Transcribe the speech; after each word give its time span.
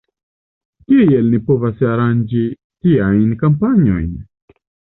Kiel 0.85 1.29
ni 1.33 1.41
povos 1.51 1.83
aranĝi 1.91 2.43
tiajn 2.87 3.39
kampanjojn? 3.45 4.13